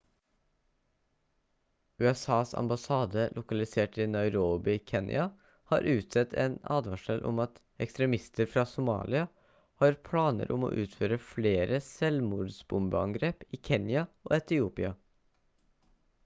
usas 2.05 2.53
ambassade 2.61 3.25
lokalisert 3.35 3.97
i 4.05 4.07
nairobi 4.13 4.73
i 4.77 4.79
kenya 4.93 5.27
har 5.73 5.89
utstedt 5.95 6.33
en 6.45 6.55
advarsel 6.77 7.21
om 7.33 7.43
at 7.45 7.61
«ekstremister 7.89 8.51
fra 8.55 8.65
somalia» 8.73 9.23
har 9.85 9.99
planer 10.09 10.55
om 10.59 10.67
å 10.67 10.73
utføre 10.87 11.23
flere 11.29 11.81
selvmordsbombeangrep 11.91 13.47
i 13.53 13.61
kenya 13.71 14.07
og 14.23 14.37
etiopia 14.43 14.95